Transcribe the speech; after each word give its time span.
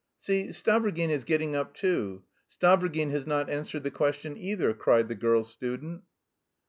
"See, 0.19 0.47
Stavrogin 0.47 1.09
is 1.11 1.25
getting 1.25 1.55
up 1.55 1.75
too. 1.75 2.23
Stavrogin 2.49 3.11
has 3.11 3.27
not 3.27 3.51
answered 3.51 3.83
the 3.83 3.91
question 3.91 4.35
either," 4.35 4.73
cried 4.73 5.09
the 5.09 5.13
girl 5.15 5.43
student. 5.43 6.01